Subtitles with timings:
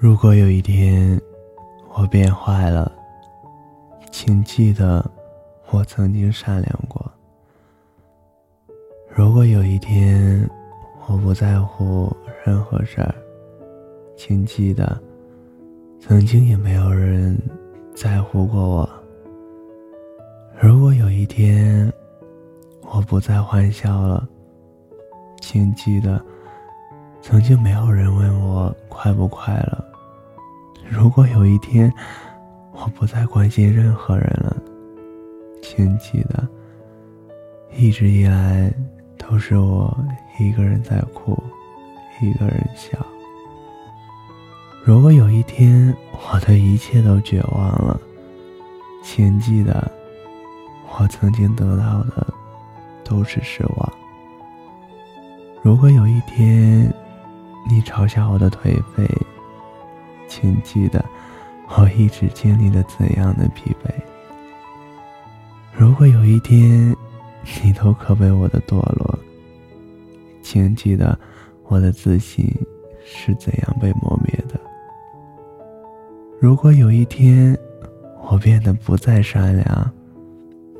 [0.00, 1.20] 如果有一天
[1.92, 2.92] 我变坏了，
[4.12, 5.04] 请记得
[5.72, 7.04] 我曾经善良过。
[9.08, 10.48] 如果有一天
[11.08, 12.16] 我不在乎
[12.46, 13.12] 任何事儿，
[14.16, 14.96] 请记得
[15.98, 17.36] 曾经也没有人
[17.92, 18.88] 在乎过我。
[20.60, 21.92] 如果有一天
[22.82, 24.28] 我不再欢笑了，
[25.40, 26.24] 请记得
[27.20, 29.87] 曾经没有人问我快不快乐。
[30.90, 31.92] 如果有一天
[32.72, 34.56] 我不再关心任何人了，
[35.62, 36.48] 请记得，
[37.76, 38.72] 一直以来
[39.18, 39.94] 都是我
[40.38, 41.36] 一个人在哭，
[42.22, 42.98] 一个人笑。
[44.82, 48.00] 如果有一天我对一切都绝望了，
[49.02, 49.90] 请记得，
[50.98, 52.26] 我曾经得到的
[53.04, 53.92] 都是失望。
[55.62, 56.90] 如果有一天
[57.68, 59.06] 你嘲笑我的颓废，
[60.28, 61.04] 请记得，
[61.68, 63.90] 我一直经历了怎样的疲惫。
[65.72, 66.94] 如果有一天，
[67.64, 69.18] 你都可悲我的堕落，
[70.42, 71.18] 请记得，
[71.64, 72.44] 我的自信
[73.04, 74.60] 是怎样被磨灭的。
[76.40, 77.56] 如果有一天，
[78.30, 79.92] 我变得不再善良，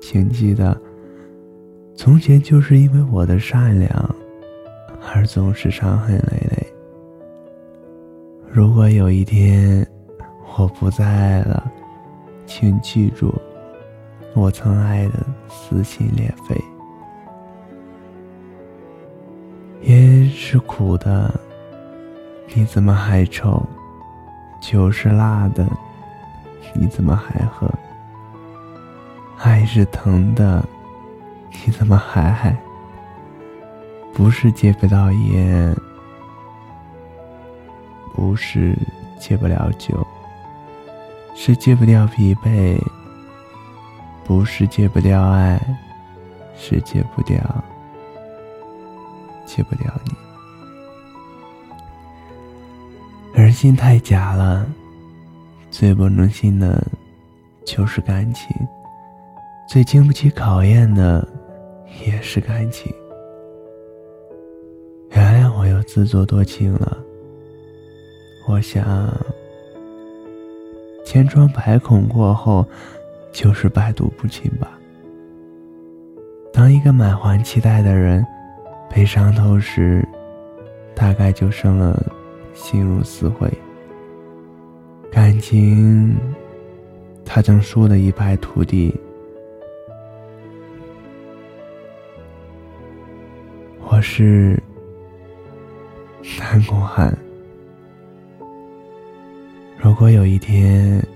[0.00, 0.80] 请记得，
[1.96, 4.14] 从前就是因为我的善良，
[5.12, 6.61] 而总是伤痕累累。
[8.54, 9.86] 如果有一天
[10.58, 11.72] 我不在了，
[12.44, 13.34] 请记住，
[14.34, 15.14] 我曾爱的
[15.48, 16.54] 撕心裂肺。
[19.84, 21.32] 烟是苦的，
[22.54, 23.66] 你怎么还抽？
[24.60, 25.66] 酒是辣的，
[26.74, 27.66] 你怎么还喝？
[29.38, 30.62] 爱是疼的，
[31.64, 32.62] 你怎么还爱？
[34.12, 35.74] 不是戒不到烟。
[38.14, 38.74] 不是
[39.18, 40.06] 戒不了酒，
[41.34, 42.78] 是戒不掉疲惫；
[44.24, 45.60] 不是戒不掉爱，
[46.56, 47.38] 是戒不掉，
[49.46, 50.12] 戒不掉你。
[53.32, 54.66] 人心太假了，
[55.70, 56.86] 最不能信的，
[57.64, 58.46] 就是感情；
[59.66, 61.26] 最经不起考验的，
[62.04, 62.92] 也是感情。
[65.10, 66.98] 原谅我又自作多情了。
[68.46, 69.08] 我想，
[71.04, 72.66] 千疮百孔过后，
[73.32, 74.78] 就是百毒不侵吧。
[76.52, 78.24] 当一个满怀期待的人
[78.90, 80.06] 被伤透时，
[80.94, 82.04] 大概就剩了
[82.52, 83.50] 心如死灰。
[85.10, 86.14] 感情，
[87.24, 88.94] 他曾输的一败涂地。
[93.80, 94.60] 我是
[96.38, 97.16] 南宫寒。
[99.92, 101.06] 如果有一天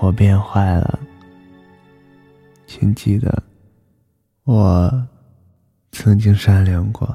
[0.00, 0.98] 我变坏了，
[2.66, 3.42] 请记得，
[4.44, 5.06] 我
[5.92, 7.14] 曾经善良过。